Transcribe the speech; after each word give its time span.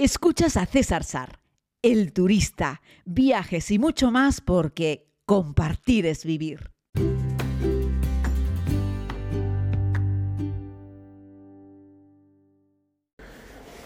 Escuchas 0.00 0.56
a 0.56 0.64
César 0.64 1.02
Sar, 1.02 1.40
el 1.82 2.12
turista, 2.12 2.82
viajes 3.04 3.72
y 3.72 3.80
mucho 3.80 4.12
más 4.12 4.40
porque 4.40 5.10
compartir 5.26 6.06
es 6.06 6.24
vivir. 6.24 6.70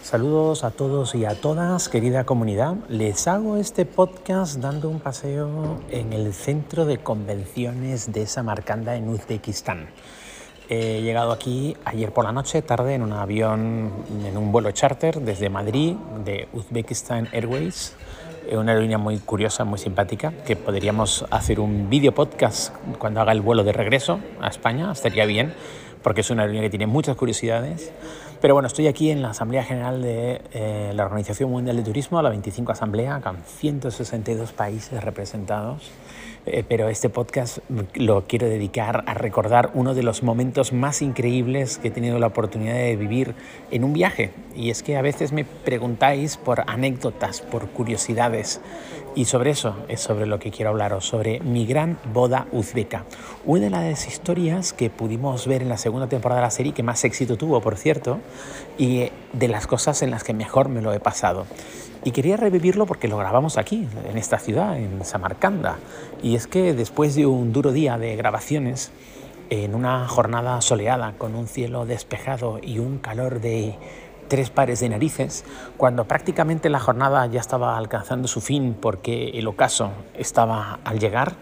Saludos 0.02 0.64
a 0.64 0.70
todos 0.72 1.14
y 1.14 1.24
a 1.24 1.40
todas, 1.40 1.88
querida 1.88 2.26
comunidad. 2.26 2.76
Les 2.90 3.26
hago 3.26 3.56
este 3.56 3.86
podcast 3.86 4.56
dando 4.56 4.90
un 4.90 5.00
paseo 5.00 5.80
en 5.88 6.12
el 6.12 6.34
centro 6.34 6.84
de 6.84 6.98
convenciones 6.98 8.12
de 8.12 8.26
Samarcanda 8.26 8.96
en 8.96 9.08
Uzbekistán. 9.08 9.88
He 10.68 11.02
llegado 11.02 11.32
aquí 11.32 11.76
ayer 11.84 12.12
por 12.12 12.24
la 12.24 12.32
noche, 12.32 12.62
tarde, 12.62 12.94
en 12.94 13.02
un 13.02 13.12
avión, 13.12 13.90
en 14.24 14.36
un 14.36 14.52
vuelo 14.52 14.70
charter 14.70 15.20
desde 15.20 15.50
Madrid, 15.50 15.96
de 16.24 16.48
Uzbekistan 16.52 17.28
Airways, 17.32 17.94
una 18.50 18.72
aerolínea 18.72 18.98
muy 18.98 19.18
curiosa, 19.18 19.64
muy 19.64 19.78
simpática, 19.78 20.32
que 20.46 20.56
podríamos 20.56 21.24
hacer 21.30 21.60
un 21.60 21.90
video 21.90 22.12
podcast 22.12 22.74
cuando 22.98 23.20
haga 23.20 23.32
el 23.32 23.40
vuelo 23.40 23.64
de 23.64 23.72
regreso 23.72 24.20
a 24.40 24.48
España, 24.48 24.90
estaría 24.92 25.26
bien, 25.26 25.52
porque 26.02 26.22
es 26.22 26.30
una 26.30 26.42
aerolínea 26.42 26.68
que 26.68 26.70
tiene 26.70 26.86
muchas 26.86 27.16
curiosidades. 27.16 27.92
Pero 28.40 28.54
bueno, 28.54 28.66
estoy 28.66 28.88
aquí 28.88 29.10
en 29.10 29.22
la 29.22 29.30
Asamblea 29.30 29.62
General 29.62 30.02
de 30.02 30.42
eh, 30.52 30.92
la 30.94 31.04
Organización 31.04 31.50
Mundial 31.50 31.76
de 31.76 31.82
Turismo, 31.84 32.20
la 32.22 32.28
25 32.28 32.72
Asamblea, 32.72 33.20
con 33.20 33.36
162 33.44 34.52
países 34.52 35.02
representados. 35.04 35.92
Eh, 36.44 36.64
pero 36.68 36.88
este 36.88 37.08
podcast 37.08 37.58
lo 37.94 38.24
quiero 38.26 38.48
dedicar 38.48 39.04
a 39.06 39.14
recordar 39.14 39.70
uno 39.74 39.94
de 39.94 40.02
los 40.02 40.24
momentos 40.24 40.72
más 40.72 41.00
increíbles 41.00 41.78
que 41.78 41.88
he 41.88 41.90
tenido 41.92 42.18
la 42.18 42.26
oportunidad 42.26 42.74
de 42.74 42.96
vivir 42.96 43.36
en 43.70 43.84
un 43.84 43.92
viaje. 43.92 44.32
Y 44.56 44.70
es 44.70 44.82
que 44.82 44.96
a 44.96 45.02
veces 45.02 45.32
me 45.32 45.44
preguntáis 45.44 46.36
por 46.36 46.64
anécdotas, 46.66 47.42
por 47.42 47.68
curiosidades. 47.68 48.60
Y 49.14 49.26
sobre 49.26 49.50
eso 49.50 49.76
es 49.88 50.00
sobre 50.00 50.26
lo 50.26 50.40
que 50.40 50.50
quiero 50.50 50.70
hablaros, 50.70 51.04
sobre 51.04 51.38
mi 51.40 51.64
gran 51.64 51.98
boda 52.12 52.48
uzbeca. 52.50 53.04
Una 53.44 53.80
de 53.80 53.90
las 53.90 54.08
historias 54.08 54.72
que 54.72 54.90
pudimos 54.90 55.46
ver 55.46 55.62
en 55.62 55.68
la 55.68 55.76
segunda 55.76 56.08
temporada 56.08 56.40
de 56.40 56.46
la 56.46 56.50
serie, 56.50 56.72
que 56.72 56.82
más 56.82 57.04
éxito 57.04 57.36
tuvo, 57.36 57.60
por 57.60 57.76
cierto, 57.76 58.18
y 58.78 59.10
de 59.32 59.48
las 59.48 59.68
cosas 59.68 60.02
en 60.02 60.10
las 60.10 60.24
que 60.24 60.34
mejor 60.34 60.68
me 60.70 60.82
lo 60.82 60.92
he 60.92 60.98
pasado. 60.98 61.46
Y 62.04 62.10
quería 62.10 62.36
revivirlo 62.36 62.86
porque 62.86 63.06
lo 63.06 63.16
grabamos 63.16 63.58
aquí, 63.58 63.86
en 64.08 64.18
esta 64.18 64.38
ciudad, 64.38 64.76
en 64.76 65.04
Samarcanda. 65.04 65.78
Y 66.22 66.34
es 66.34 66.48
que 66.48 66.74
después 66.74 67.14
de 67.14 67.26
un 67.26 67.52
duro 67.52 67.70
día 67.70 67.96
de 67.96 68.16
grabaciones, 68.16 68.90
en 69.50 69.74
una 69.74 70.08
jornada 70.08 70.60
soleada, 70.62 71.14
con 71.16 71.34
un 71.34 71.46
cielo 71.46 71.86
despejado 71.86 72.58
y 72.60 72.78
un 72.78 72.98
calor 72.98 73.40
de 73.40 73.76
tres 74.26 74.50
pares 74.50 74.80
de 74.80 74.88
narices, 74.88 75.44
cuando 75.76 76.06
prácticamente 76.06 76.70
la 76.70 76.80
jornada 76.80 77.26
ya 77.26 77.38
estaba 77.38 77.76
alcanzando 77.76 78.26
su 78.26 78.40
fin 78.40 78.74
porque 78.80 79.30
el 79.34 79.46
ocaso 79.46 79.92
estaba 80.14 80.80
al 80.84 80.98
llegar, 80.98 81.36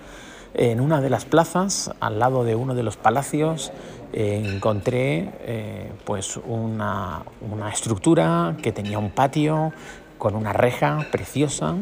en 0.55 0.81
una 0.81 1.01
de 1.01 1.11
las 1.11 1.25
plazas, 1.25 1.93
al 2.01 2.19
lado 2.19 2.43
de 2.43 2.57
uno 2.57 2.75
de 2.75 2.83
los 2.83 2.97
palacios, 2.97 3.73
encontré 4.13 5.31
eh, 5.43 5.93
pues 6.05 6.37
una, 6.37 7.23
una 7.49 7.71
estructura 7.71 8.57
que 8.61 8.73
tenía 8.73 8.99
un 8.99 9.11
patio 9.11 9.73
con 10.21 10.37
una 10.37 10.53
reja 10.53 11.09
preciosa 11.11 11.77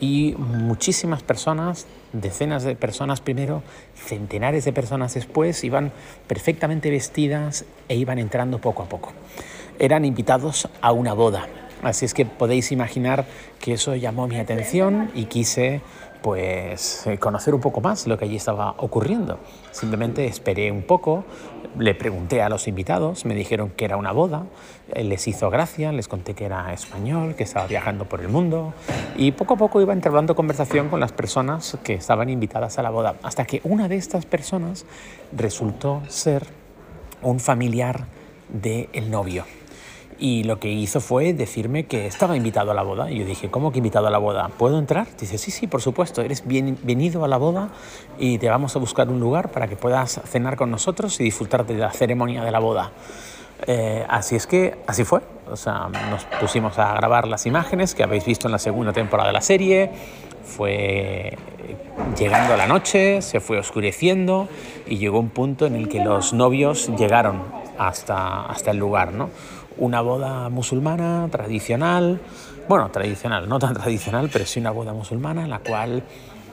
y 0.00 0.34
muchísimas 0.36 1.22
personas, 1.22 1.86
decenas 2.12 2.64
de 2.64 2.74
personas 2.76 3.22
primero, 3.22 3.62
centenares 3.94 4.66
de 4.66 4.72
personas 4.74 5.14
después, 5.14 5.64
iban 5.64 5.92
perfectamente 6.26 6.90
vestidas 6.90 7.64
e 7.88 7.96
iban 7.96 8.18
entrando 8.18 8.58
poco 8.58 8.82
a 8.82 8.86
poco. 8.86 9.12
Eran 9.78 10.04
invitados 10.04 10.68
a 10.82 10.92
una 10.92 11.14
boda. 11.14 11.46
Así 11.82 12.04
es 12.04 12.14
que 12.14 12.26
podéis 12.26 12.72
imaginar 12.72 13.26
que 13.60 13.74
eso 13.74 13.94
llamó 13.94 14.26
mi 14.26 14.38
atención 14.38 15.10
y 15.14 15.26
quise 15.26 15.80
pues 16.24 17.06
eh, 17.06 17.18
conocer 17.18 17.54
un 17.54 17.60
poco 17.60 17.82
más 17.82 18.06
lo 18.06 18.16
que 18.16 18.24
allí 18.24 18.36
estaba 18.36 18.74
ocurriendo. 18.78 19.38
Simplemente 19.72 20.24
esperé 20.24 20.72
un 20.72 20.80
poco, 20.80 21.26
le 21.78 21.94
pregunté 21.94 22.40
a 22.40 22.48
los 22.48 22.66
invitados, 22.66 23.26
me 23.26 23.34
dijeron 23.34 23.68
que 23.68 23.84
era 23.84 23.98
una 23.98 24.10
boda, 24.10 24.44
eh, 24.94 25.04
les 25.04 25.28
hizo 25.28 25.50
gracia, 25.50 25.92
les 25.92 26.08
conté 26.08 26.32
que 26.32 26.46
era 26.46 26.72
español, 26.72 27.34
que 27.34 27.42
estaba 27.42 27.66
viajando 27.66 28.06
por 28.06 28.22
el 28.22 28.28
mundo 28.28 28.72
y 29.18 29.32
poco 29.32 29.52
a 29.52 29.56
poco 29.58 29.82
iba 29.82 29.92
entablando 29.92 30.34
conversación 30.34 30.88
con 30.88 30.98
las 30.98 31.12
personas 31.12 31.76
que 31.84 31.92
estaban 31.92 32.30
invitadas 32.30 32.78
a 32.78 32.82
la 32.82 32.88
boda, 32.88 33.16
hasta 33.22 33.44
que 33.44 33.60
una 33.62 33.86
de 33.88 33.96
estas 33.96 34.24
personas 34.24 34.86
resultó 35.30 36.00
ser 36.08 36.46
un 37.20 37.38
familiar 37.38 38.06
del 38.48 39.10
novio 39.10 39.44
y 40.18 40.44
lo 40.44 40.60
que 40.60 40.70
hizo 40.70 41.00
fue 41.00 41.32
decirme 41.32 41.84
que 41.84 42.06
estaba 42.06 42.36
invitado 42.36 42.70
a 42.70 42.74
la 42.74 42.82
boda. 42.82 43.10
Y 43.10 43.18
yo 43.18 43.24
dije, 43.24 43.50
¿cómo 43.50 43.72
que 43.72 43.78
invitado 43.78 44.06
a 44.06 44.10
la 44.10 44.18
boda? 44.18 44.48
¿Puedo 44.56 44.78
entrar? 44.78 45.06
Dice, 45.18 45.38
sí, 45.38 45.50
sí, 45.50 45.66
por 45.66 45.82
supuesto, 45.82 46.22
eres 46.22 46.46
bienvenido 46.46 47.24
a 47.24 47.28
la 47.28 47.36
boda 47.36 47.70
y 48.18 48.38
te 48.38 48.48
vamos 48.48 48.76
a 48.76 48.78
buscar 48.78 49.08
un 49.08 49.20
lugar 49.20 49.50
para 49.50 49.68
que 49.68 49.76
puedas 49.76 50.20
cenar 50.24 50.56
con 50.56 50.70
nosotros 50.70 51.18
y 51.20 51.24
disfrutar 51.24 51.66
de 51.66 51.74
la 51.74 51.90
ceremonia 51.90 52.44
de 52.44 52.50
la 52.50 52.58
boda. 52.58 52.92
Eh, 53.66 54.04
así 54.08 54.36
es 54.36 54.46
que 54.46 54.76
así 54.86 55.04
fue. 55.04 55.20
O 55.50 55.56
sea, 55.56 55.88
nos 56.10 56.24
pusimos 56.40 56.78
a 56.78 56.94
grabar 56.94 57.26
las 57.26 57.46
imágenes 57.46 57.94
que 57.94 58.02
habéis 58.02 58.24
visto 58.24 58.48
en 58.48 58.52
la 58.52 58.58
segunda 58.58 58.92
temporada 58.92 59.28
de 59.28 59.34
la 59.34 59.40
serie. 59.40 59.90
Fue 60.44 61.36
llegando 62.18 62.56
la 62.56 62.66
noche, 62.66 63.22
se 63.22 63.40
fue 63.40 63.58
oscureciendo 63.58 64.48
y 64.86 64.98
llegó 64.98 65.18
un 65.18 65.30
punto 65.30 65.66
en 65.66 65.74
el 65.74 65.88
que 65.88 66.02
los 66.02 66.32
novios 66.32 66.90
llegaron 66.96 67.42
hasta, 67.78 68.46
hasta 68.46 68.70
el 68.70 68.78
lugar, 68.78 69.12
¿no? 69.12 69.30
Una 69.78 70.00
boda 70.00 70.48
musulmana 70.48 71.28
tradicional, 71.30 72.20
bueno, 72.68 72.90
tradicional, 72.90 73.48
no 73.48 73.58
tan 73.58 73.74
tradicional, 73.80 74.30
pero 74.32 74.46
sí 74.46 74.60
una 74.60 74.70
boda 74.70 74.92
musulmana 74.92 75.42
en 75.42 75.50
la 75.50 75.58
cual 75.58 76.02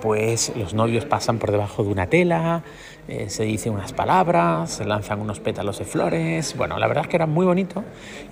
pues 0.01 0.51
los 0.55 0.73
novios 0.73 1.05
pasan 1.05 1.37
por 1.37 1.51
debajo 1.51 1.83
de 1.83 1.89
una 1.89 2.07
tela, 2.07 2.63
eh, 3.07 3.29
se 3.29 3.43
dicen 3.43 3.73
unas 3.73 3.93
palabras, 3.93 4.71
se 4.71 4.85
lanzan 4.85 5.19
unos 5.19 5.39
pétalos 5.39 5.79
de 5.79 5.85
flores. 5.85 6.55
Bueno, 6.57 6.77
la 6.77 6.87
verdad 6.87 7.03
es 7.03 7.09
que 7.09 7.17
era 7.17 7.27
muy 7.27 7.45
bonito 7.45 7.83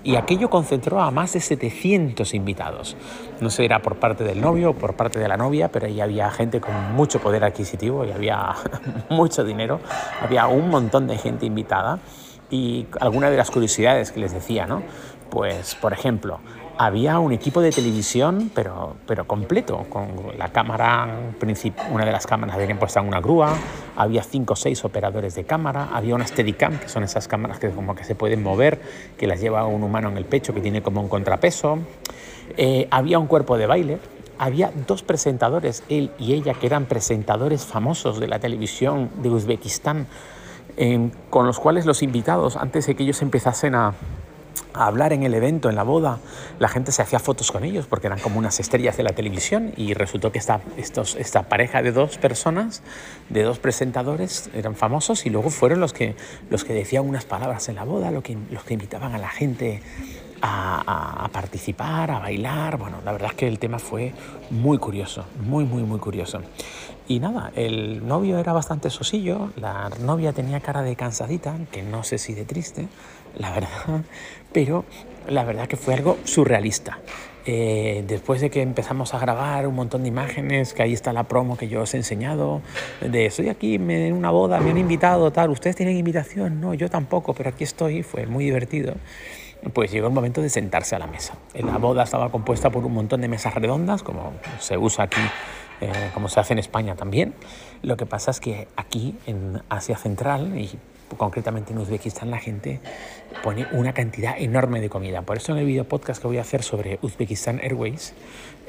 y 0.03 0.15
aquello 0.15 0.49
concentró 0.49 0.99
a 1.01 1.11
más 1.11 1.33
de 1.33 1.39
700 1.39 2.33
invitados. 2.33 2.97
No 3.39 3.49
sé, 3.49 3.65
era 3.65 3.81
por 3.81 3.97
parte 3.97 4.23
del 4.23 4.41
novio 4.41 4.71
o 4.71 4.73
por 4.73 4.95
parte 4.95 5.19
de 5.19 5.27
la 5.27 5.37
novia, 5.37 5.69
pero 5.71 5.85
ahí 5.85 6.01
había 6.01 6.29
gente 6.31 6.59
con 6.59 6.73
mucho 6.95 7.19
poder 7.19 7.43
adquisitivo 7.43 8.05
y 8.05 8.11
había 8.11 8.55
mucho 9.09 9.43
dinero, 9.43 9.79
había 10.21 10.47
un 10.47 10.69
montón 10.69 11.07
de 11.07 11.17
gente 11.17 11.45
invitada 11.45 11.99
y 12.49 12.87
alguna 12.99 13.29
de 13.29 13.37
las 13.37 13.51
curiosidades 13.51 14.11
que 14.11 14.19
les 14.19 14.33
decía, 14.33 14.65
¿no? 14.65 14.83
Pues, 15.29 15.75
por 15.75 15.93
ejemplo, 15.93 16.39
había 16.77 17.19
un 17.19 17.33
equipo 17.33 17.59
de 17.61 17.71
televisión, 17.71 18.51
pero, 18.55 18.95
pero 19.05 19.27
completo, 19.27 19.85
con 19.89 20.07
la 20.37 20.49
cámara, 20.53 21.07
una 21.91 22.05
de 22.05 22.11
las 22.11 22.25
cámaras 22.25 22.57
tenían 22.57 22.79
puesta 22.79 23.01
en 23.01 23.07
una 23.07 23.19
grúa, 23.19 23.53
había 23.97 24.23
cinco 24.23 24.53
o 24.53 24.55
seis 24.55 24.85
operadores 24.85 25.35
de 25.35 25.43
cámara, 25.43 25.89
había 25.93 26.15
una 26.15 26.25
Steadicam, 26.25 26.79
que 26.79 26.87
son 26.87 27.03
esas 27.03 27.27
cámaras 27.27 27.59
que 27.59 27.69
como 27.69 27.95
que 27.95 28.05
se 28.05 28.15
pueden 28.15 28.41
mover, 28.41 28.79
que 29.17 29.27
las 29.27 29.41
lleva 29.41 29.65
un 29.65 29.83
humano 29.83 30.07
en 30.07 30.15
el 30.15 30.23
pecho, 30.23 30.53
que 30.53 30.61
tiene 30.61 30.81
como 30.81 31.01
un 31.01 31.09
contrapeso, 31.09 31.79
eh, 32.55 32.87
había 32.91 33.19
un 33.19 33.27
cuerpo 33.27 33.57
de 33.57 33.67
baile, 33.67 33.99
había 34.37 34.71
dos 34.87 35.03
presentadores, 35.03 35.83
él 35.89 36.11
y 36.17 36.33
ella, 36.33 36.53
que 36.53 36.65
eran 36.65 36.85
presentadores 36.85 37.65
famosos 37.65 38.21
de 38.21 38.27
la 38.27 38.39
televisión 38.39 39.09
de 39.21 39.29
Uzbekistán, 39.29 40.07
con 41.29 41.45
los 41.45 41.59
cuales 41.59 41.85
los 41.85 42.01
invitados, 42.03 42.55
antes 42.55 42.87
de 42.87 42.95
que 42.95 43.03
ellos 43.03 43.21
empezasen 43.21 43.75
a, 43.75 43.93
hablar 44.73 45.13
en 45.13 45.23
el 45.23 45.33
evento, 45.33 45.69
en 45.69 45.75
la 45.75 45.83
boda, 45.83 46.19
la 46.59 46.67
gente 46.67 46.91
se 46.91 47.01
hacía 47.01 47.19
fotos 47.19 47.51
con 47.51 47.63
ellos 47.63 47.85
porque 47.87 48.07
eran 48.07 48.19
como 48.19 48.39
unas 48.39 48.59
estrellas 48.59 48.97
de 48.97 49.03
la 49.03 49.11
televisión 49.11 49.73
y 49.75 49.93
resultó 49.93 50.31
que 50.31 50.39
esta, 50.39 50.61
esta 50.77 51.43
pareja 51.43 51.81
de 51.81 51.91
dos 51.91 52.17
personas, 52.17 52.81
de 53.29 53.43
dos 53.43 53.59
presentadores, 53.59 54.49
eran 54.53 54.75
famosos 54.75 55.25
y 55.25 55.29
luego 55.29 55.49
fueron 55.49 55.79
los 55.79 55.91
que, 55.91 56.15
los 56.49 56.63
que 56.63 56.73
decían 56.73 57.07
unas 57.07 57.25
palabras 57.25 57.67
en 57.69 57.75
la 57.75 57.83
boda, 57.83 58.11
los 58.11 58.23
que, 58.23 58.37
los 58.51 58.63
que 58.63 58.75
invitaban 58.75 59.13
a 59.13 59.17
la 59.17 59.29
gente 59.29 59.81
a, 60.41 61.23
a, 61.25 61.27
participar, 61.29 62.11
a 62.11 62.19
bailar. 62.19 62.77
Bueno, 62.77 62.97
la 63.03 63.11
verdad 63.11 63.31
es 63.31 63.35
que 63.35 63.47
el 63.47 63.59
tema 63.59 63.79
fue 63.79 64.13
muy 64.49 64.77
curioso, 64.77 65.25
muy, 65.41 65.65
muy, 65.65 65.83
muy 65.83 65.99
curioso. 65.99 66.41
Y 67.09 67.19
nada, 67.19 67.51
el 67.55 68.07
novio 68.07 68.37
era 68.37 68.53
bastante 68.53 68.91
sosillo, 68.91 69.49
la 69.55 69.89
novia 69.99 70.31
tenía 70.31 70.59
cara 70.59 70.83
de 70.83 70.95
cansadita, 70.95 71.55
que 71.71 71.81
no 71.81 72.03
sé 72.03 72.19
si 72.19 72.35
de 72.35 72.45
triste, 72.45 72.87
la 73.35 73.49
verdad, 73.49 74.03
pero 74.53 74.85
la 75.27 75.43
verdad 75.43 75.67
que 75.67 75.75
fue 75.75 75.95
algo 75.95 76.19
surrealista. 76.23 76.99
Eh, 77.47 78.03
después 78.07 78.41
de 78.41 78.51
que 78.51 78.61
empezamos 78.61 79.15
a 79.15 79.19
grabar 79.19 79.65
un 79.65 79.73
montón 79.73 80.03
de 80.03 80.09
imágenes, 80.09 80.75
que 80.75 80.83
ahí 80.83 80.93
está 80.93 81.11
la 81.11 81.23
promo 81.23 81.57
que 81.57 81.67
yo 81.67 81.81
os 81.81 81.95
he 81.95 81.97
enseñado, 81.97 82.61
de 83.01 83.25
estoy 83.25 83.49
aquí 83.49 83.73
en 83.73 84.13
una 84.13 84.29
boda, 84.29 84.59
me 84.59 84.69
han 84.69 84.77
invitado, 84.77 85.31
tal, 85.31 85.49
ustedes 85.49 85.75
tienen 85.75 85.97
invitación, 85.97 86.61
no, 86.61 86.75
yo 86.75 86.89
tampoco, 86.89 87.33
pero 87.33 87.49
aquí 87.49 87.63
estoy, 87.63 88.03
fue 88.03 88.27
muy 88.27 88.45
divertido 88.45 88.93
pues 89.73 89.91
llegó 89.91 90.07
el 90.07 90.13
momento 90.13 90.41
de 90.41 90.49
sentarse 90.49 90.95
a 90.95 90.99
la 90.99 91.07
mesa. 91.07 91.33
La 91.53 91.77
boda 91.77 92.03
estaba 92.03 92.31
compuesta 92.31 92.69
por 92.69 92.85
un 92.85 92.93
montón 92.93 93.19
de 93.19 93.27
mesas 93.27 93.53
redondas, 93.53 94.03
como 94.03 94.31
se 94.59 94.77
usa 94.77 95.03
aquí, 95.03 95.19
eh, 95.81 96.11
como 96.13 96.29
se 96.29 96.39
hace 96.39 96.53
en 96.53 96.59
España 96.59 96.95
también. 96.95 97.33
Lo 97.81 97.97
que 97.97 98.05
pasa 98.05 98.31
es 98.31 98.39
que 98.39 98.67
aquí, 98.75 99.17
en 99.25 99.61
Asia 99.69 99.97
Central, 99.97 100.57
y 100.57 100.77
concretamente 101.17 101.73
en 101.73 101.79
Uzbekistán, 101.79 102.31
la 102.31 102.39
gente 102.39 102.79
pone 103.43 103.67
una 103.71 103.93
cantidad 103.93 104.35
enorme 104.37 104.81
de 104.81 104.89
comida. 104.89 105.21
Por 105.21 105.37
eso 105.37 105.51
en 105.53 105.59
el 105.59 105.65
video 105.65 105.85
podcast 105.85 106.21
que 106.21 106.27
voy 106.27 106.37
a 106.37 106.41
hacer 106.41 106.63
sobre 106.63 106.99
Uzbekistan 107.01 107.59
Airways, 107.59 108.13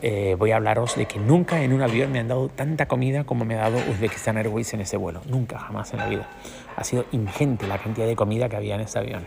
eh, 0.02 0.34
voy 0.38 0.52
a 0.52 0.56
hablaros 0.56 0.96
de 0.96 1.06
que 1.06 1.18
nunca 1.18 1.62
en 1.62 1.74
un 1.74 1.82
avión 1.82 2.10
me 2.10 2.20
han 2.20 2.28
dado 2.28 2.48
tanta 2.48 2.86
comida 2.86 3.24
como 3.24 3.44
me 3.44 3.56
ha 3.56 3.68
dado 3.68 3.78
Uzbekistan 3.90 4.38
Airways 4.38 4.72
en 4.72 4.80
ese 4.80 4.96
vuelo. 4.96 5.20
Nunca, 5.26 5.58
jamás 5.58 5.92
en 5.92 5.98
la 5.98 6.06
vida. 6.06 6.28
Ha 6.76 6.84
sido 6.84 7.04
ingente 7.12 7.66
la 7.66 7.78
cantidad 7.78 8.06
de 8.06 8.16
comida 8.16 8.48
que 8.48 8.56
había 8.56 8.76
en 8.76 8.80
este 8.80 8.98
avión. 8.98 9.26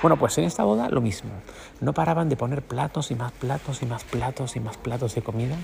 Bueno, 0.00 0.16
pues 0.16 0.38
en 0.38 0.44
esta 0.44 0.64
boda 0.64 0.88
lo 0.88 1.02
mismo. 1.02 1.30
No 1.80 1.92
paraban 1.92 2.30
de 2.30 2.36
poner 2.36 2.62
platos 2.62 3.10
y 3.10 3.14
más 3.14 3.32
platos 3.32 3.82
y 3.82 3.86
más 3.86 4.04
platos 4.04 4.56
y 4.56 4.60
más 4.60 4.78
platos 4.78 5.14
de 5.14 5.22
comida, 5.22 5.56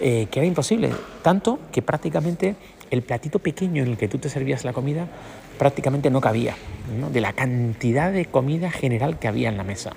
eh, 0.00 0.26
que 0.30 0.40
era 0.40 0.46
imposible. 0.46 0.90
Tanto 1.22 1.58
que 1.72 1.82
prácticamente 1.82 2.56
el 2.90 3.02
platito 3.02 3.38
pequeño 3.38 3.82
en 3.82 3.90
el 3.90 3.96
que 3.96 4.08
tú 4.08 4.18
te 4.18 4.28
servías 4.28 4.64
la 4.64 4.72
comida 4.72 5.08
prácticamente 5.58 6.10
no 6.10 6.20
cabía, 6.20 6.54
de 7.12 7.20
la 7.20 7.32
cantidad 7.32 8.12
de 8.12 8.26
comida 8.26 8.70
general 8.70 9.18
que 9.18 9.28
había 9.28 9.48
en 9.48 9.56
la 9.56 9.64
mesa. 9.64 9.92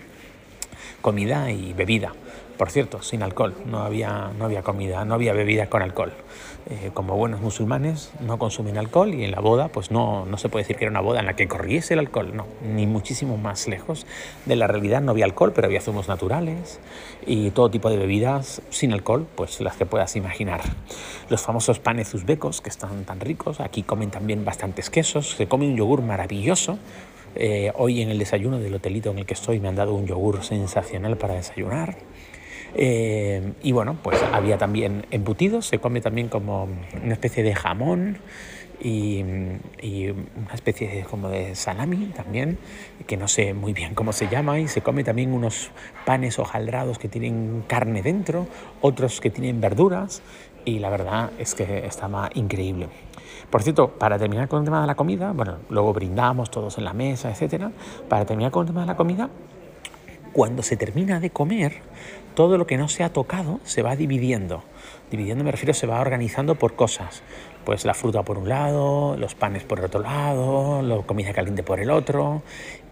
Comida 1.01 1.51
y 1.51 1.73
bebida. 1.73 2.13
Por 2.57 2.71
cierto, 2.71 3.01
sin 3.01 3.23
alcohol, 3.23 3.55
no 3.65 3.79
había, 3.79 4.31
no 4.37 4.45
había 4.45 4.63
comida, 4.63 5.05
no 5.05 5.13
había 5.13 5.33
bebida 5.33 5.69
con 5.69 5.81
alcohol. 5.81 6.13
Eh, 6.71 6.91
como 6.93 7.15
buenos 7.15 7.41
musulmanes 7.41 8.11
no 8.19 8.37
consumen 8.37 8.77
alcohol 8.77 9.15
y 9.15 9.23
en 9.23 9.31
la 9.31 9.39
boda 9.39 9.69
pues 9.69 9.89
no, 9.89 10.27
no 10.27 10.37
se 10.37 10.49
puede 10.49 10.65
decir 10.65 10.75
que 10.75 10.83
era 10.83 10.91
una 10.91 11.01
boda 11.01 11.19
en 11.19 11.25
la 11.25 11.35
que 11.35 11.47
corriese 11.47 11.95
el 11.95 11.99
alcohol, 11.99 12.29
no, 12.35 12.45
ni 12.63 12.85
muchísimo 12.85 13.37
más 13.37 13.67
lejos 13.67 14.05
de 14.45 14.55
la 14.55 14.67
realidad. 14.67 15.01
No 15.01 15.09
había 15.09 15.25
alcohol, 15.25 15.51
pero 15.55 15.65
había 15.65 15.81
zumos 15.81 16.07
naturales 16.07 16.79
y 17.25 17.49
todo 17.49 17.71
tipo 17.71 17.89
de 17.89 17.97
bebidas 17.97 18.61
sin 18.69 18.93
alcohol, 18.93 19.25
pues 19.33 19.61
las 19.61 19.77
que 19.77 19.87
puedas 19.87 20.15
imaginar. 20.15 20.61
Los 21.29 21.41
famosos 21.41 21.79
panes 21.79 22.13
uzbecos 22.13 22.61
que 22.61 22.69
están 22.69 23.03
tan 23.03 23.19
ricos, 23.19 23.59
aquí 23.61 23.81
comen 23.81 24.11
también 24.11 24.45
bastantes 24.45 24.91
quesos, 24.91 25.31
se 25.31 25.47
come 25.47 25.65
un 25.65 25.75
yogur 25.75 26.03
maravilloso, 26.03 26.77
eh, 27.35 27.71
hoy 27.75 28.01
en 28.01 28.09
el 28.09 28.19
desayuno 28.19 28.59
del 28.59 28.75
hotelito 28.75 29.09
en 29.09 29.19
el 29.19 29.25
que 29.25 29.33
estoy 29.33 29.59
me 29.59 29.69
han 29.69 29.75
dado 29.75 29.93
un 29.93 30.05
yogur 30.05 30.43
sensacional 30.43 31.17
para 31.17 31.33
desayunar. 31.33 31.97
Eh, 32.75 33.53
y 33.61 33.71
bueno, 33.71 33.97
pues 34.01 34.21
había 34.31 34.57
también 34.57 35.05
embutidos, 35.11 35.65
se 35.65 35.79
come 35.79 36.01
también 36.01 36.29
como 36.29 36.67
una 37.03 37.13
especie 37.13 37.43
de 37.43 37.55
jamón 37.55 38.19
y, 38.81 39.21
una 39.21 40.53
especie 40.53 40.87
de, 40.87 41.03
como 41.03 41.29
de 41.29 41.55
salami 41.55 42.07
también, 42.15 42.57
que 43.07 43.17
no 43.17 43.27
sé 43.27 43.53
muy 43.53 43.73
bien 43.73 43.95
cómo 43.95 44.13
se 44.13 44.27
llama, 44.27 44.59
y 44.59 44.67
se 44.67 44.81
come 44.81 45.03
también 45.03 45.33
unos 45.33 45.71
panes 46.05 46.39
hojaldrados 46.39 46.97
que 46.97 47.09
tienen 47.09 47.63
carne 47.67 48.01
dentro, 48.01 48.47
otros 48.81 49.19
que 49.19 49.29
tienen 49.29 49.59
verduras, 49.61 50.21
y 50.65 50.79
la 50.79 50.89
verdad 50.89 51.31
es 51.39 51.55
que 51.55 51.85
estaba 51.85 52.29
increíble. 52.33 52.87
Por 53.49 53.63
cierto, 53.63 53.89
para 53.97 54.19
terminar 54.19 54.47
con 54.47 54.59
el 54.59 54.65
tema 54.65 54.81
de 54.81 54.87
la 54.87 54.95
comida, 54.95 55.31
bueno, 55.31 55.57
luego 55.69 55.93
brindamos 55.93 56.51
todos 56.51 56.77
en 56.77 56.85
la 56.85 56.93
mesa, 56.93 57.31
etcétera. 57.31 57.71
Para 58.07 58.25
terminar 58.25 58.51
con 58.51 58.63
el 58.63 58.67
tema 58.67 58.81
de 58.81 58.87
la 58.87 58.95
comida, 58.95 59.29
cuando 60.33 60.61
se 60.61 60.77
termina 60.77 61.19
de 61.19 61.31
comer, 61.31 61.81
todo 62.39 62.57
lo 62.57 62.65
que 62.65 62.77
no 62.77 62.87
se 62.87 63.03
ha 63.03 63.11
tocado 63.11 63.59
se 63.65 63.81
va 63.81 63.97
dividiendo. 63.97 64.63
Dividiendo 65.11 65.43
me 65.43 65.51
refiero, 65.51 65.73
se 65.73 65.87
va 65.87 65.99
organizando 65.99 66.55
por 66.55 66.73
cosas. 66.73 67.21
Pues 67.69 67.85
la 67.85 67.93
fruta 67.93 68.23
por 68.23 68.39
un 68.39 68.49
lado, 68.49 69.15
los 69.15 69.35
panes 69.35 69.63
por 69.63 69.77
el 69.77 69.85
otro 69.85 70.01
lado, 70.01 70.81
la 70.81 71.03
comida 71.03 71.33
caliente 71.33 71.61
por 71.61 71.79
el 71.79 71.91
otro. 71.91 72.41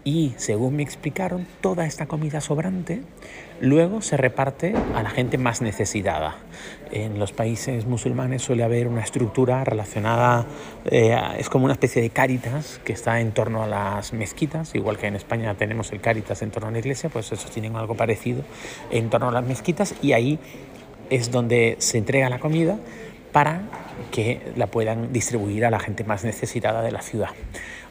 Y 0.04 0.34
según 0.36 0.76
me 0.76 0.84
explicaron, 0.84 1.48
toda 1.60 1.84
esta 1.84 2.06
comida 2.06 2.40
sobrante 2.40 3.02
luego 3.60 4.02
se 4.02 4.16
reparte 4.16 4.76
a 4.94 5.02
la 5.02 5.10
gente 5.10 5.36
más 5.36 5.62
necesitada. 5.62 6.36
En 6.92 7.18
los 7.18 7.32
países 7.32 7.86
musulmanes 7.86 8.42
suele 8.42 8.62
haber 8.62 8.86
una 8.86 9.00
estructura 9.00 9.64
relacionada, 9.64 10.46
eh, 10.84 11.18
es 11.38 11.48
como 11.48 11.64
una 11.64 11.74
especie 11.74 12.00
de 12.00 12.10
cáritas 12.10 12.80
que 12.84 12.92
está 12.92 13.18
en 13.18 13.32
torno 13.32 13.64
a 13.64 13.66
las 13.66 14.12
mezquitas, 14.12 14.76
igual 14.76 14.96
que 14.96 15.08
en 15.08 15.16
España 15.16 15.56
tenemos 15.56 15.90
el 15.90 16.00
cáritas 16.00 16.40
en 16.42 16.52
torno 16.52 16.68
a 16.68 16.70
la 16.70 16.78
iglesia, 16.78 17.10
pues 17.10 17.32
eso 17.32 17.48
tienen 17.48 17.74
algo 17.74 17.96
parecido 17.96 18.44
en 18.92 19.10
torno 19.10 19.30
a 19.30 19.32
las 19.32 19.44
mezquitas 19.44 19.96
y 20.02 20.12
ahí 20.12 20.38
es 21.10 21.32
donde 21.32 21.74
se 21.80 21.98
entrega 21.98 22.30
la 22.30 22.38
comida 22.38 22.78
para 23.32 23.87
que 24.10 24.52
la 24.56 24.66
puedan 24.66 25.12
distribuir 25.12 25.64
a 25.64 25.70
la 25.70 25.78
gente 25.78 26.04
más 26.04 26.24
necesitada 26.24 26.82
de 26.82 26.92
la 26.92 27.02
ciudad. 27.02 27.30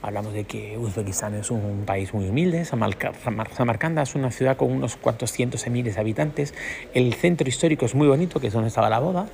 Hablamos 0.01 0.33
de 0.33 0.43
que 0.43 0.77
Uzbekistán 0.77 1.33
es 1.33 1.49
un 1.49 1.83
país 1.85 2.13
muy 2.13 2.29
humilde, 2.29 2.65
Samarcanda 2.65 4.03
es 4.03 4.13
una 4.13 4.29
ciudad 4.29 4.55
con 4.55 4.71
unos 4.71 4.95
cuantos 4.95 5.31
cientos 5.31 5.63
de 5.65 5.71
miles 5.71 5.95
de 5.95 6.01
habitantes, 6.01 6.53
el 6.93 7.15
centro 7.15 7.49
histórico 7.49 7.85
es 7.85 7.95
muy 7.95 8.07
bonito, 8.07 8.39
que 8.39 8.47
es 8.47 8.53
donde 8.53 8.67
estaba 8.67 8.91
la 8.91 8.99
boda, 8.99 9.27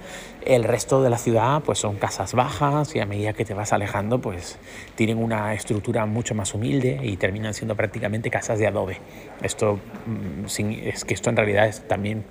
el 0.45 0.63
resto 0.63 1.03
de 1.03 1.09
la 1.09 1.17
ciudad 1.17 1.61
pues 1.63 1.79
son 1.79 1.97
casas 1.97 2.33
bajas 2.33 2.95
y 2.95 2.99
a 2.99 3.05
medida 3.05 3.33
que 3.33 3.43
te 3.43 3.53
vas 3.53 3.73
alejando 3.73 4.19
pues 4.19 4.57
tienen 4.95 5.17
una 5.17 5.53
estructura 5.53 6.05
mucho 6.05 6.33
más 6.33 6.53
humilde 6.53 6.99
y 7.03 7.17
terminan 7.17 7.53
siendo 7.53 7.75
prácticamente 7.75 8.29
casas 8.29 8.57
de 8.57 8.67
adobe. 8.67 8.99
Esto 9.41 9.79
mm, 10.05 10.45
es 10.85 11.03
que 11.03 11.13
esto 11.13 11.29
en 11.29 11.35
realidad 11.35 11.67
es 11.67 11.85
también 11.87 12.23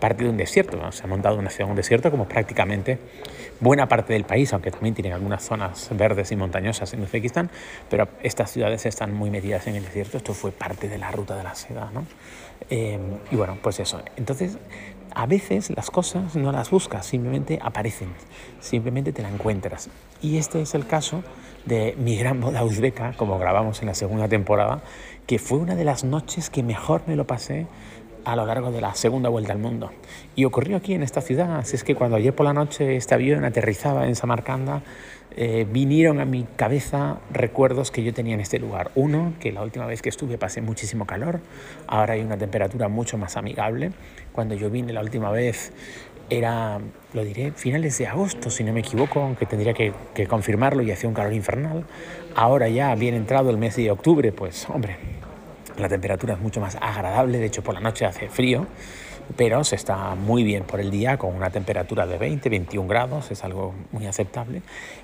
parte 0.00 0.24
de 0.24 0.30
un 0.30 0.36
desierto, 0.36 0.92
se 0.92 1.04
ha 1.04 1.06
montado 1.06 1.38
una 1.38 1.50
ciudad 1.50 1.66
en 1.66 1.70
un 1.70 1.76
desierto 1.76 2.10
como 2.10 2.26
prácticamente 2.26 2.98
buena 3.60 3.88
parte 3.88 4.12
del 4.12 4.24
país, 4.24 4.52
aunque 4.52 4.70
también 4.70 4.94
tienen 4.94 5.12
algunas 5.12 5.42
zonas 5.42 5.88
verdes 5.92 6.32
y 6.32 6.36
montañosas 6.36 6.92
en 6.92 7.02
Uzbekistán, 7.02 7.50
pero 7.88 8.08
estas 8.22 8.50
ciudades 8.50 8.86
están 8.86 9.14
muy 9.14 9.30
metidas 9.30 9.66
en 9.66 9.76
el 9.76 9.84
desierto, 9.84 10.18
esto 10.18 10.34
fue 10.34 10.52
parte 10.52 10.88
de 10.88 10.98
la 10.98 11.10
ruta 11.10 11.36
de 11.36 11.42
la 11.42 11.54
seda, 11.54 11.90
¿no? 11.92 12.04
Eh, 12.70 12.98
y 13.30 13.36
bueno, 13.36 13.58
pues 13.62 13.80
eso. 13.80 14.02
Entonces, 14.16 14.58
a 15.14 15.26
veces 15.26 15.70
las 15.74 15.90
cosas 15.90 16.36
no 16.36 16.52
las 16.52 16.70
buscas, 16.70 17.06
simplemente 17.06 17.58
aparecen, 17.62 18.10
simplemente 18.60 19.12
te 19.12 19.22
la 19.22 19.30
encuentras. 19.30 19.88
Y 20.20 20.36
este 20.36 20.60
es 20.60 20.74
el 20.74 20.86
caso 20.86 21.22
de 21.64 21.94
mi 21.98 22.16
gran 22.16 22.40
boda 22.40 22.64
uzbeca, 22.64 23.14
como 23.16 23.38
grabamos 23.38 23.80
en 23.80 23.86
la 23.86 23.94
segunda 23.94 24.28
temporada, 24.28 24.82
que 25.26 25.38
fue 25.38 25.58
una 25.58 25.74
de 25.74 25.84
las 25.84 26.04
noches 26.04 26.50
que 26.50 26.62
mejor 26.62 27.02
me 27.06 27.16
lo 27.16 27.26
pasé 27.26 27.66
a 28.26 28.34
lo 28.34 28.44
largo 28.44 28.72
de 28.72 28.80
la 28.80 28.94
segunda 28.94 29.28
vuelta 29.28 29.52
al 29.52 29.60
mundo. 29.60 29.92
Y 30.34 30.44
ocurrió 30.44 30.76
aquí 30.76 30.94
en 30.94 31.04
esta 31.04 31.20
ciudad, 31.20 31.58
así 31.58 31.76
es 31.76 31.84
que 31.84 31.94
cuando 31.94 32.16
ayer 32.16 32.34
por 32.34 32.44
la 32.44 32.52
noche 32.52 32.96
este 32.96 33.14
avión 33.14 33.44
aterrizaba 33.44 34.08
en 34.08 34.16
Samarcanda, 34.16 34.82
eh, 35.36 35.64
vinieron 35.70 36.18
a 36.18 36.24
mi 36.24 36.44
cabeza 36.56 37.18
recuerdos 37.30 37.92
que 37.92 38.02
yo 38.02 38.12
tenía 38.12 38.34
en 38.34 38.40
este 38.40 38.58
lugar. 38.58 38.90
Uno, 38.96 39.34
que 39.38 39.52
la 39.52 39.62
última 39.62 39.86
vez 39.86 40.02
que 40.02 40.08
estuve 40.08 40.38
pasé 40.38 40.60
muchísimo 40.60 41.06
calor, 41.06 41.40
ahora 41.86 42.14
hay 42.14 42.22
una 42.22 42.36
temperatura 42.36 42.88
mucho 42.88 43.16
más 43.16 43.36
amigable. 43.36 43.92
Cuando 44.32 44.56
yo 44.56 44.70
vine 44.70 44.92
la 44.92 45.02
última 45.02 45.30
vez 45.30 45.72
era, 46.28 46.80
lo 47.12 47.24
diré, 47.24 47.52
finales 47.52 47.96
de 47.98 48.08
agosto, 48.08 48.50
si 48.50 48.64
no 48.64 48.72
me 48.72 48.80
equivoco, 48.80 49.20
aunque 49.20 49.46
tendría 49.46 49.72
que, 49.72 49.92
que 50.14 50.26
confirmarlo 50.26 50.82
y 50.82 50.90
hacía 50.90 51.08
un 51.08 51.14
calor 51.14 51.32
infernal. 51.32 51.84
Ahora 52.34 52.68
ya, 52.68 52.92
bien 52.96 53.14
entrado 53.14 53.50
el 53.50 53.56
mes 53.56 53.76
de 53.76 53.92
octubre, 53.92 54.32
pues 54.32 54.68
hombre, 54.68 54.96
la 55.78 55.88
temperatura 55.88 56.34
es 56.34 56.40
mucho 56.40 56.60
más 56.60 56.76
agradable, 56.80 57.38
de 57.38 57.46
hecho 57.46 57.62
por 57.62 57.74
la 57.74 57.80
noche 57.80 58.04
hace 58.04 58.28
frío, 58.28 58.66
pero 59.36 59.64
se 59.64 59.76
está 59.76 60.14
muy 60.14 60.44
bien 60.44 60.64
por 60.64 60.80
el 60.80 60.90
día 60.90 61.18
con 61.18 61.34
una 61.34 61.50
temperatura 61.50 62.06
de 62.06 62.18
20, 62.18 62.48
21 62.48 62.88
grados, 62.88 63.30
es 63.30 63.42
algo 63.44 63.74
muy 63.90 64.06
aceptable. 64.06 64.62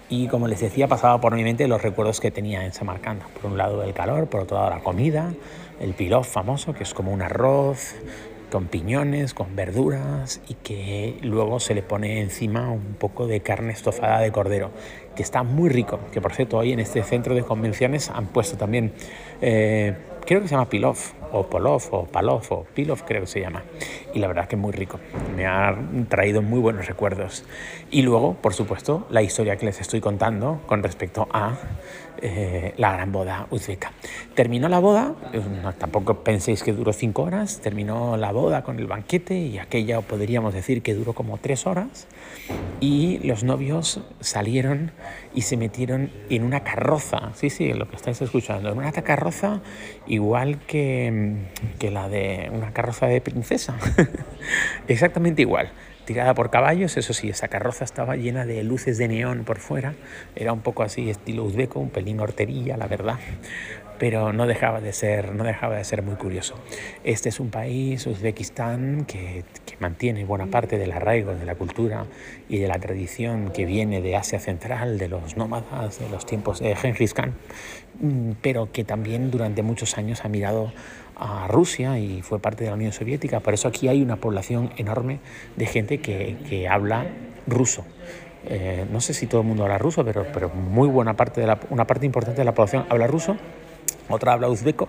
Y 0.09 0.29
como 0.29 0.47
les 0.47 0.61
decía, 0.61 0.87
pasaba 0.87 1.21
por 1.21 1.35
mi 1.35 1.43
mente 1.43 1.67
los 1.67 1.83
recuerdos 1.83 2.21
que 2.21 2.31
tenía 2.31 2.65
en 2.65 2.73
Samarcanda. 2.73 3.27
Por 3.41 3.51
un 3.51 3.59
lado 3.59 3.83
el 3.83 3.93
calor, 3.93 4.29
por 4.29 4.43
otro 4.43 4.59
lado 4.59 4.71
la 4.71 4.81
comida, 4.81 5.33
el 5.81 5.95
pilaf 5.95 6.29
famoso, 6.29 6.73
que 6.73 6.85
es 6.85 6.95
como 6.95 7.13
un 7.13 7.23
arroz 7.23 7.95
con 8.53 8.67
piñones, 8.67 9.33
con 9.33 9.57
verduras 9.57 10.43
y 10.47 10.55
que 10.55 11.17
luego 11.23 11.59
se 11.59 11.75
le 11.75 11.83
pone 11.83 12.21
encima 12.21 12.71
un 12.71 12.97
poco 12.99 13.27
de 13.27 13.41
carne 13.41 13.73
estofada 13.73 14.21
de 14.21 14.31
cordero, 14.31 14.71
que 15.17 15.23
está 15.23 15.43
muy 15.43 15.71
rico. 15.71 15.99
Que 16.13 16.21
por 16.21 16.35
cierto, 16.35 16.59
hoy 16.59 16.73
en 16.73 16.79
este 16.79 17.03
centro 17.03 17.35
de 17.35 17.43
convenciones 17.43 18.11
han 18.11 18.27
puesto 18.27 18.59
también 18.59 18.93
eh, 19.41 19.97
creo 20.25 20.41
que 20.41 20.49
se 20.49 20.55
llama 20.55 20.69
Pilov, 20.69 20.97
o 21.33 21.47
Polov, 21.47 21.83
o 21.91 22.05
Palov, 22.07 22.43
o 22.51 22.65
Pilov 22.65 23.05
creo 23.05 23.23
que 23.23 23.27
se 23.27 23.41
llama. 23.41 23.63
Y 24.15 24.19
la 24.19 24.29
verdad 24.29 24.49
que 24.49 24.57
es 24.57 24.61
muy 24.61 24.73
rico, 24.73 24.99
me 25.37 25.47
ha 25.47 25.77
traído 26.09 26.43
muy 26.43 26.61
buenos 26.61 26.87
recuerdos. 26.87 27.45
Y 27.91 28.03
luego, 28.03 28.35
por 28.35 28.55
supuesto, 28.55 29.07
la 29.11 29.23
historia 29.23 29.57
que 29.57 29.67
les 29.67 29.81
estoy 29.81 30.01
contando 30.01 30.61
con 30.67 30.83
respecto 30.83 31.29
a 31.33 31.57
eh, 32.25 32.73
la 32.77 32.93
gran 32.93 33.11
boda 33.11 33.49
uzbeca. 33.51 33.91
Terminó 34.37 34.69
la 34.69 34.79
boda, 34.79 35.17
eh, 35.33 35.43
tampoco 35.77 36.23
penséis 36.23 36.63
que 36.63 36.73
duró 36.73 36.93
cinco 36.93 37.25
horas, 37.25 37.61
terminó 37.61 38.17
la 38.17 38.31
boda 38.31 38.63
con 38.63 38.79
el 38.79 38.87
banquete 38.87 39.35
y 39.35 39.59
aquella 39.59 40.01
podríamos 40.03 40.55
decir 40.55 40.83
que 40.83 40.95
duró 40.95 41.15
como 41.15 41.39
tres 41.39 41.67
horas. 41.67 42.07
Y 42.79 43.19
los 43.27 43.43
novios 43.43 44.01
salieron 44.21 44.93
y 45.35 45.43
se 45.43 45.57
metieron 45.57 46.13
en 46.31 46.45
una 46.45 46.61
carroza, 46.61 47.33
sí, 47.35 47.51
sí, 47.51 47.73
lo 47.73 47.89
que 47.89 47.97
estáis 47.97 48.23
escuchando, 48.23 48.71
en 48.71 48.79
una 48.79 48.93
carroza 48.93 49.61
igual 50.07 50.61
que, 50.61 51.49
que 51.81 51.91
la 51.91 52.09
de 52.09 52.51
una 52.53 52.73
carroza 52.73 53.07
de 53.07 53.21
princesa, 53.21 53.77
exactamente 54.87 55.43
igual 55.43 55.73
tirada 56.05 56.35
por 56.35 56.51
caballos, 56.51 56.97
eso 56.97 57.13
sí, 57.13 57.29
esa 57.29 57.49
carroza 57.49 57.85
estaba 57.85 58.17
llena 58.17 58.45
de 58.47 58.63
luces 58.65 58.99
de 58.99 59.09
neón 59.09 59.45
por 59.45 59.59
fuera, 59.59 59.95
era 60.35 60.53
un 60.53 60.61
poco 60.61 60.83
así 60.83 61.11
estilo 61.11 61.45
uzbeco, 61.45 61.81
un 61.81 61.91
pelín 61.91 62.21
horterilla, 62.21 62.77
la 62.77 62.87
verdad, 62.87 63.19
pero 63.99 64.33
no 64.33 64.47
dejaba 64.47 64.81
de 64.81 64.93
ser, 64.93 65.33
no 65.33 65.45
dejaba 65.45 65.77
de 65.77 65.85
ser 65.85 66.03
muy 66.03 66.17
curioso. 66.17 66.57
Este 67.05 67.29
es 67.29 67.39
un 67.39 67.51
país, 67.51 68.05
Uzbekistán, 68.07 69.05
que, 69.05 69.45
que 69.65 69.77
mantiene 69.79 70.25
buena 70.25 70.47
parte 70.47 70.77
del 70.77 70.91
arraigo 70.91 71.35
de 71.35 71.47
la 71.47 71.55
cultura 71.55 72.07
y 72.49 72.59
de 72.59 72.67
la 72.67 72.81
tradición 72.81 73.53
que 73.53 73.65
viene 73.65 74.03
de 74.03 74.17
Asia 74.17 74.41
Central, 74.41 74.99
de 74.99 75.09
los 75.09 75.37
nómadas, 75.37 76.01
de 76.01 76.09
los 76.09 76.27
tiempos 76.27 76.59
de 76.59 76.75
Genghis 76.75 77.15
Khan, 77.15 77.35
mm, 78.01 78.33
pero 78.43 78.73
que 78.73 78.83
también 78.83 79.31
durante 79.31 79.63
muchos 79.63 79.97
años 79.97 80.25
ha 80.25 80.29
mirado 80.29 80.73
a 81.23 81.47
Rusia 81.47 81.99
y 81.99 82.21
fue 82.21 82.41
parte 82.41 82.65
de 82.65 82.71
la 82.71 82.77
Unión 82.77 82.93
Soviética. 82.93 83.41
Por 83.41 83.55
eso 83.55 83.69
aquí 83.69 83.89
hay 83.89 84.03
una 84.03 84.17
población 84.17 84.73
enorme 84.77 85.21
de 85.57 85.67
gente 85.67 86.01
que, 86.01 86.37
que 86.49 86.69
habla 86.69 87.07
ruso. 87.47 87.85
Eh, 88.45 88.87
no 88.91 89.01
sé 89.01 89.15
si 89.15 89.27
todo 89.27 89.43
el 89.43 89.47
mundo 89.47 89.63
habla 89.63 89.79
ruso, 89.79 90.05
pero, 90.05 90.27
pero 90.33 90.49
muy 90.49 90.89
buena 90.89 91.15
parte 91.15 91.41
de 91.41 91.47
la, 91.47 91.61
una 91.71 91.87
parte 91.87 92.07
importante 92.07 92.41
de 92.41 92.45
la 92.45 92.55
población 92.55 92.87
habla 92.89 93.07
ruso, 93.07 93.37
otra 94.09 94.33
habla 94.33 94.49
uzbeco, 94.49 94.89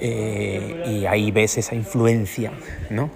eh, 0.00 0.84
y 0.86 1.06
ahí 1.06 1.30
ves 1.30 1.58
esa 1.58 1.74
influencia, 1.74 2.52
¿no? 2.88 3.10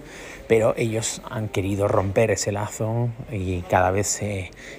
Pero 0.49 0.75
ellos 0.77 1.23
han 1.29 1.49
querido 1.49 1.89
romper 1.89 2.31
ese 2.31 2.53
lazo 2.53 3.09
y 3.33 3.63
cada 3.63 3.91
vez, 3.91 4.21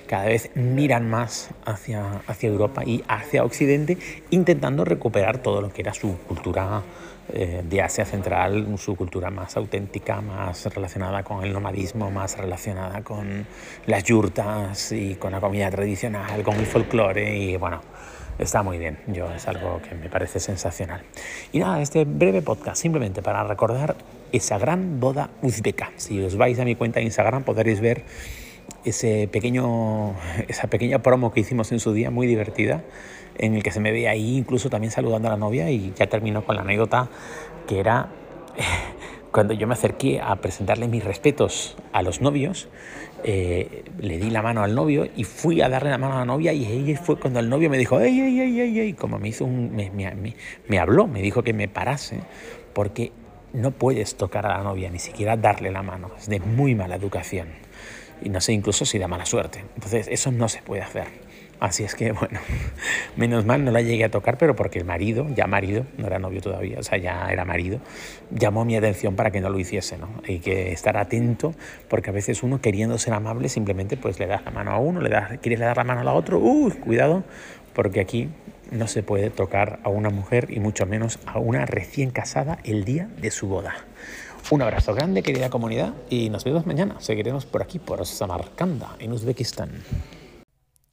cada 0.08 0.26
vez 0.26 0.50
miran 0.56 1.10
más 1.10 1.50
hacia, 1.66 2.22
hacia 2.28 2.50
Europa 2.50 2.84
y 2.86 3.04
hacia 3.08 3.44
Occidente, 3.44 3.98
intentando 4.30 4.86
recuperar 4.86 5.40
todo 5.40 5.62
lo 5.62 5.74
que 5.74 5.82
era 5.82 5.94
su 5.94 6.18
cultura 6.20 6.84
eh, 7.34 7.62
de 7.70 7.82
Asia 7.82 8.06
Central, 8.06 8.66
su 8.78 8.96
cultura 8.96 9.30
más 9.30 9.58
auténtica, 9.58 10.22
más 10.22 10.66
relacionada 10.74 11.24
con 11.24 11.44
el 11.44 11.52
nomadismo, 11.52 12.10
más 12.10 12.38
relacionada 12.38 13.02
con 13.04 13.46
las 13.86 14.04
yurtas 14.06 14.94
y 14.94 15.16
con 15.16 15.34
la 15.34 15.42
comida 15.42 15.70
tradicional, 15.70 16.42
con 16.44 16.56
el 16.56 16.66
folclore 16.66 17.38
y 17.38 17.58
bueno, 17.58 17.82
está 18.40 18.64
muy 18.64 18.78
bien. 18.78 18.98
Yo 19.08 19.32
es 19.32 19.48
algo 19.48 19.82
que 19.82 19.96
me 19.96 20.10
parece 20.10 20.40
sensacional. 20.40 21.02
Y 21.52 21.60
nada, 21.60 21.82
este 21.82 22.06
breve 22.06 22.42
podcast 22.42 22.82
simplemente 22.82 23.22
para 23.22 23.44
recordar 23.44 23.96
esa 24.32 24.58
gran 24.58 25.00
boda 25.00 25.30
uzbeca. 25.42 25.92
Si 25.96 26.22
os 26.22 26.38
vais 26.38 26.60
a 26.60 26.66
mi 26.66 26.76
cuenta 26.76 27.00
de 27.00 27.06
Instagram 27.06 27.44
podréis 27.44 27.80
ver 27.80 28.04
ese 28.84 29.28
pequeño, 29.32 30.14
esa 30.48 30.68
pequeña 30.68 31.00
promo 31.00 31.32
que 31.32 31.40
hicimos 31.40 31.72
en 31.72 31.80
su 31.80 31.94
día, 31.94 32.12
muy 32.12 32.28
divertida, 32.28 32.84
en 33.38 33.56
el 33.56 33.64
que 33.64 33.72
se 33.72 33.80
me 33.80 33.92
ve 33.92 34.08
ahí 34.08 34.38
incluso 34.38 34.70
también 34.70 34.92
saludando 34.92 35.28
a 35.28 35.32
la 35.32 35.38
novia 35.38 35.70
y 35.70 35.94
ya 35.96 36.08
terminó 36.08 36.44
con 36.44 36.56
la 36.56 36.62
anécdota 36.62 37.10
que 37.68 37.80
era 37.80 38.10
cuando 39.32 39.54
yo 39.54 39.68
me 39.68 39.74
acerqué 39.74 40.20
a 40.22 40.36
presentarle 40.38 40.88
mis 40.88 41.04
respetos 41.04 41.78
a 41.92 42.02
los 42.02 42.22
novios, 42.22 42.68
eh, 43.24 43.84
le 44.00 44.18
di 44.18 44.30
la 44.30 44.42
mano 44.42 44.64
al 44.64 44.74
novio 44.76 45.08
y 45.16 45.24
fui 45.24 45.62
a 45.62 45.70
darle 45.70 45.90
la 45.90 45.98
mano 45.98 46.16
a 46.16 46.20
la 46.20 46.26
novia 46.26 46.54
y 46.54 46.66
ahí 46.66 46.96
fue 46.96 47.20
cuando 47.20 47.40
el 47.40 47.50
novio 47.50 47.70
me 47.70 47.78
dijo, 47.78 48.00
ey, 48.00 48.20
ey, 48.20 48.40
ey, 48.40 48.80
ey, 48.80 48.94
como 48.94 49.20
me 49.20 49.30
hizo 49.30 49.46
un, 49.46 49.76
me, 49.76 49.90
me, 49.90 50.36
me 50.68 50.80
habló, 50.80 51.08
me 51.08 51.22
dijo 51.22 51.44
que 51.44 51.54
me 51.54 51.68
parase 51.68 52.20
porque 52.74 53.12
no 53.54 53.72
puedes 53.72 54.16
tocar 54.16 54.46
a 54.46 54.58
la 54.58 54.64
novia, 54.64 54.90
ni 54.90 55.00
siquiera 55.00 55.36
darle 55.38 55.72
la 55.72 55.82
mano, 55.82 56.12
es 56.18 56.28
de 56.28 56.40
muy 56.40 56.76
mala 56.76 56.96
educación 56.96 57.48
y 58.22 58.30
no 58.30 58.42
sé 58.42 58.54
incluso 58.54 58.86
si 58.86 58.98
da 59.00 59.08
mala 59.08 59.26
suerte. 59.26 59.64
Entonces 59.76 60.08
eso 60.10 60.32
no 60.32 60.50
se 60.50 60.62
puede 60.62 60.82
hacer. 60.82 61.27
Así 61.60 61.84
es 61.84 61.96
que, 61.96 62.12
bueno, 62.14 62.40
menos 63.16 63.46
mal 63.46 63.66
no 63.66 63.72
la 63.72 63.82
llegué 63.82 64.06
a 64.06 64.12
tocar, 64.12 64.38
pero 64.38 64.56
porque 64.56 64.80
el 64.80 64.86
marido, 64.86 65.28
ya 65.36 65.48
marido, 65.48 65.86
no 65.98 66.08
era 66.08 66.20
novio 66.20 66.42
todavía, 66.42 66.80
o 66.80 66.84
sea, 66.84 66.98
ya 66.98 67.30
era 67.32 67.46
marido, 67.46 67.80
llamó 68.32 68.66
mi 68.66 68.76
atención 68.76 69.16
para 69.16 69.32
que 69.32 69.42
no 69.42 69.50
lo 69.50 69.60
hiciese, 69.60 69.98
¿no? 69.98 70.10
Hay 70.28 70.40
que 70.40 70.72
estar 70.72 70.98
atento, 70.98 71.54
porque 71.88 72.12
a 72.12 72.14
veces 72.14 72.44
uno 72.44 72.62
queriendo 72.62 72.98
ser 72.98 73.14
amable 73.14 73.50
simplemente 73.50 73.98
pues 73.98 74.20
le 74.20 74.28
das 74.28 74.44
la 74.46 74.52
mano 74.52 74.72
a 74.72 74.78
uno, 74.78 75.02
le 75.02 75.10
das, 75.10 75.40
quieres 75.40 75.60
dar 75.60 75.78
la 75.78 75.84
mano 75.84 76.02
a 76.02 76.04
la 76.04 76.14
otro, 76.14 76.40
uy, 76.40 76.72
cuidado, 76.72 77.24
porque 77.74 78.00
aquí 78.00 78.30
no 78.72 78.88
se 78.88 79.02
puede 79.04 79.30
tocar 79.30 79.80
a 79.84 79.90
una 79.90 80.10
mujer 80.10 80.48
y 80.50 80.60
mucho 80.60 80.86
menos 80.86 81.20
a 81.26 81.40
una 81.40 81.66
recién 81.66 82.12
casada 82.12 82.60
el 82.64 82.86
día 82.86 83.10
de 83.20 83.32
su 83.32 83.48
boda. 83.48 83.76
Un 84.50 84.62
abrazo 84.62 84.94
grande, 84.94 85.24
querida 85.24 85.50
comunidad, 85.50 85.94
y 86.10 86.30
nos 86.30 86.46
vemos 86.46 86.66
mañana. 86.66 86.96
Seguiremos 87.00 87.46
por 87.46 87.62
aquí, 87.62 87.80
por 87.80 88.06
Samarcanda, 88.06 88.96
en 89.00 89.12
Uzbekistán. 89.12 89.72